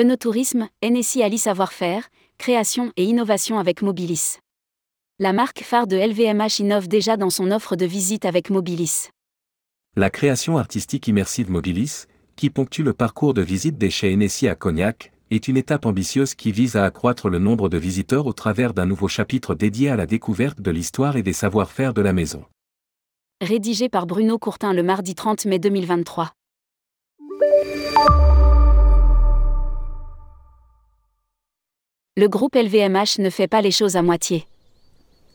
[0.00, 2.08] Enotourisme, NSI Ali Savoir-faire,
[2.38, 4.38] création et innovation avec Mobilis.
[5.18, 9.10] La marque phare de LVMH innove déjà dans son offre de visite avec Mobilis.
[9.96, 14.54] La création artistique immersive Mobilis, qui ponctue le parcours de visite des chez NSI à
[14.54, 18.72] Cognac, est une étape ambitieuse qui vise à accroître le nombre de visiteurs au travers
[18.72, 22.46] d'un nouveau chapitre dédié à la découverte de l'histoire et des savoir-faire de la maison.
[23.42, 26.32] Rédigé par Bruno Courtin le mardi 30 mai 2023.
[32.16, 34.44] Le groupe LVMH ne fait pas les choses à moitié.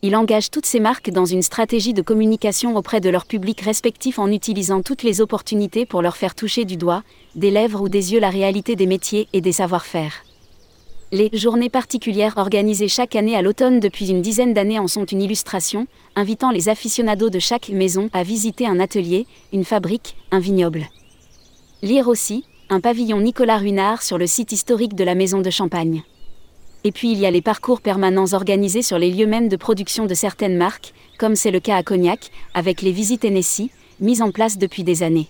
[0.02, 4.20] Il engage toutes ses marques dans une stratégie de communication auprès de leurs publics respectifs
[4.20, 7.04] en utilisant toutes les opportunités pour leur faire toucher du doigt,
[7.34, 10.26] des lèvres ou des yeux la réalité des métiers et des savoir-faire.
[11.14, 15.22] Les journées particulières organisées chaque année à l'automne depuis une dizaine d'années en sont une
[15.22, 15.88] illustration,
[16.18, 20.88] invitant les aficionados de chaque maison à visiter un atelier, une fabrique, un vignoble.
[21.82, 26.04] Lire aussi, un pavillon Nicolas Ruinard sur le site historique de la maison de Champagne.
[26.86, 30.06] Et puis il y a les parcours permanents organisés sur les lieux mêmes de production
[30.06, 34.30] de certaines marques, comme c'est le cas à Cognac, avec les visites Hennessy, mises en
[34.30, 35.28] place depuis des années.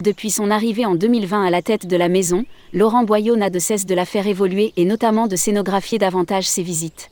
[0.00, 3.58] Depuis son arrivée en 2020 à la tête de la maison, Laurent Boyau n'a de
[3.58, 7.10] cesse de la faire évoluer et notamment de scénographier davantage ses visites.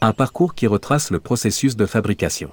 [0.00, 2.50] Un parcours qui retrace le processus de fabrication.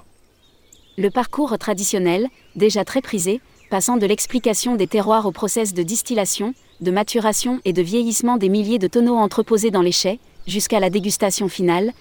[0.96, 3.40] Le parcours traditionnel, déjà très prisé,
[3.72, 8.50] passant de l'explication des terroirs au process de distillation, de maturation et de vieillissement des
[8.50, 11.94] milliers de tonneaux entreposés dans les chais, jusqu'à la dégustation finale,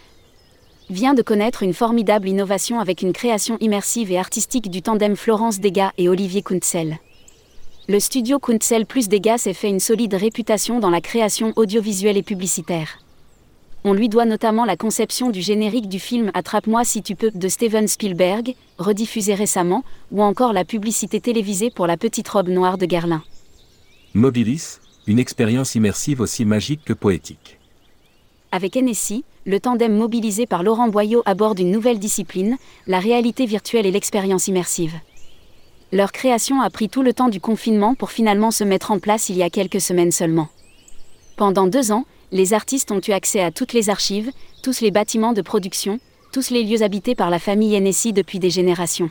[0.89, 5.61] vient de connaître une formidable innovation avec une création immersive et artistique du tandem Florence
[5.61, 6.97] Degas et Olivier Kuntzel.
[7.88, 12.22] Le studio Kuntzel plus Degas s'est fait une solide réputation dans la création audiovisuelle et
[12.22, 13.00] publicitaire.
[13.84, 17.48] On lui doit notamment la conception du générique du film Attrape-moi si tu peux de
[17.48, 22.86] Steven Spielberg, rediffusé récemment, ou encore la publicité télévisée pour la petite robe noire de
[22.86, 23.24] Guerlain.
[24.14, 27.58] Mobilis, une expérience immersive aussi magique que poétique.
[28.52, 33.88] Avec NSI, le tandem mobilisé par Laurent Boyau aborde une nouvelle discipline, la réalité virtuelle
[33.88, 34.94] et l'expérience immersive.
[35.91, 39.30] Leur création a pris tout le temps du confinement pour finalement se mettre en place
[39.30, 40.50] il y a quelques semaines seulement.
[41.36, 44.31] Pendant deux ans, les artistes ont eu accès à toutes les archives,
[44.64, 46.00] tous les bâtiments de production,
[46.31, 49.09] tous les lieux habités par la famille NSI depuis des générations.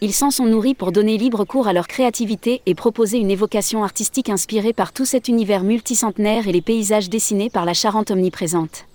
[0.00, 3.84] Ils s'en sont nourris pour donner libre cours à leur créativité et proposer une évocation
[3.84, 8.86] artistique inspirée par tout cet univers multicentenaire et les paysages dessinés par la Charente omniprésente.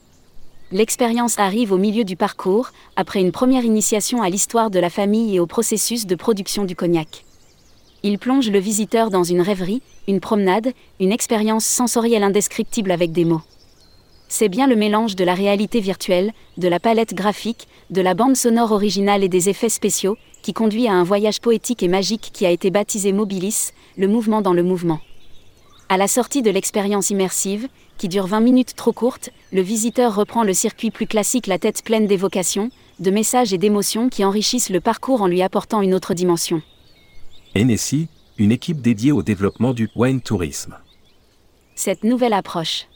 [0.72, 5.36] L'expérience arrive au milieu du parcours, après une première initiation à l'histoire de la famille
[5.36, 7.24] et au processus de production du cognac.
[8.04, 13.26] Il plonge le visiteur dans une rêverie, une promenade, une expérience sensorielle indescriptible avec des
[13.26, 13.42] mots.
[14.30, 18.36] C'est bien le mélange de la réalité virtuelle, de la palette graphique, de la bande
[18.36, 22.46] sonore originale et des effets spéciaux, qui conduit à un voyage poétique et magique qui
[22.46, 25.00] a été baptisé Mobilis, le mouvement dans le mouvement.
[25.90, 30.44] À la sortie de l'expérience immersive, qui dure 20 minutes trop courte, le visiteur reprend
[30.44, 32.70] le circuit plus classique la tête pleine d'évocations,
[33.00, 36.62] de messages et d'émotions qui enrichissent le parcours en lui apportant une autre dimension.
[37.58, 38.08] NSI,
[38.38, 40.78] une équipe dédiée au développement du wine tourisme.
[41.74, 42.88] Cette nouvelle approche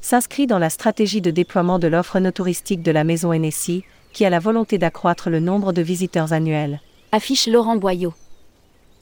[0.00, 4.24] s'inscrit dans la stratégie de déploiement de l'offre no touristique de la maison NSI, qui
[4.24, 6.80] a la volonté d'accroître le nombre de visiteurs annuels.
[7.12, 8.14] Affiche Laurent Boyau.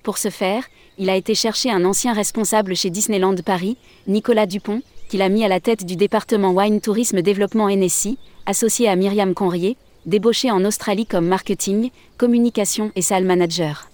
[0.03, 0.65] Pour ce faire,
[0.99, 3.77] il a été chercher un ancien responsable chez Disneyland Paris,
[4.09, 8.89] Nicolas Dupont, qu'il a mis à la tête du département Wine Tourisme Développement NSI, associé
[8.89, 9.77] à Myriam Conrier,
[10.07, 13.92] débauché en Australie comme marketing, communication et salle manager.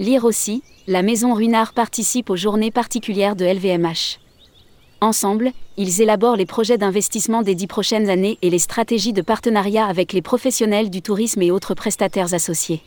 [0.00, 4.20] Lire aussi, la Maison Runard participe aux journées particulières de LVMH.
[5.00, 9.86] Ensemble, ils élaborent les projets d'investissement des dix prochaines années et les stratégies de partenariat
[9.86, 12.80] avec les professionnels du tourisme et autres prestataires associés.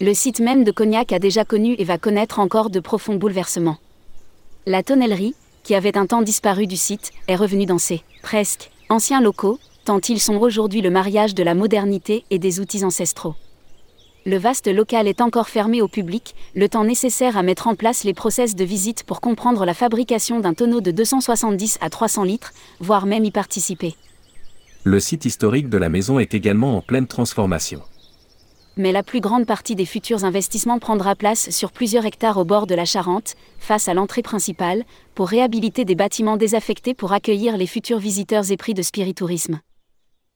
[0.00, 3.78] Le site même de Cognac a déjà connu et va connaître encore de profonds bouleversements.
[4.66, 9.20] La tonnellerie, qui avait un temps disparu du site, est revenue dans ses presque anciens
[9.20, 13.36] locaux, tant ils sont aujourd'hui le mariage de la modernité et des outils ancestraux
[14.26, 18.02] le vaste local est encore fermé au public, le temps nécessaire à mettre en place
[18.02, 22.52] les process de visite pour comprendre la fabrication d'un tonneau de 270 à 300 litres,
[22.80, 23.94] voire même y participer.
[24.82, 27.82] Le site historique de la maison est également en pleine transformation.
[28.76, 32.66] Mais la plus grande partie des futurs investissements prendra place sur plusieurs hectares au bord
[32.66, 34.84] de la Charente, face à l'entrée principale,
[35.14, 39.60] pour réhabiliter des bâtiments désaffectés pour accueillir les futurs visiteurs épris de spiritourisme.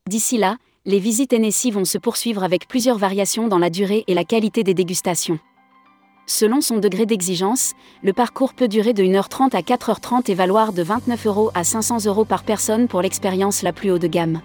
[0.08, 4.14] D'ici là, les visites NSI vont se poursuivre avec plusieurs variations dans la durée et
[4.14, 5.38] la qualité des dégustations.
[6.26, 10.82] Selon son degré d'exigence, le parcours peut durer de 1h30 à 4h30 et valoir de
[10.82, 14.40] 29 euros à 500 euros par personne pour l'expérience la plus haut de gamme.